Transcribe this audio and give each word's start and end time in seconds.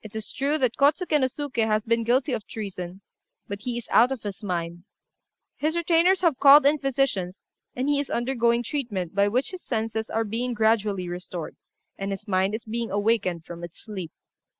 It 0.00 0.14
is 0.14 0.30
true 0.30 0.58
that 0.58 0.76
Kôtsuké 0.76 1.18
no 1.20 1.26
Suké 1.26 1.66
has 1.66 1.84
been 1.84 2.04
guilty 2.04 2.32
of 2.32 2.46
treason, 2.46 3.00
but 3.48 3.62
he 3.62 3.76
is 3.76 3.88
out 3.90 4.12
of 4.12 4.22
his 4.22 4.44
mind; 4.44 4.84
his 5.56 5.74
retainers 5.76 6.20
have 6.20 6.38
called 6.38 6.64
in 6.64 6.78
physicians, 6.78 7.42
and 7.74 7.88
he 7.88 7.98
is 7.98 8.08
undergoing 8.08 8.62
treatment 8.62 9.12
by 9.12 9.26
which 9.26 9.50
his 9.50 9.64
senses 9.64 10.08
are 10.08 10.22
being 10.22 10.54
gradually 10.54 11.08
restored, 11.08 11.56
and 11.98 12.12
his 12.12 12.28
mind 12.28 12.54
is 12.54 12.64
being 12.64 12.92
awakened 12.92 13.44
from 13.44 13.64
its 13.64 13.80
sleep. 13.82 14.12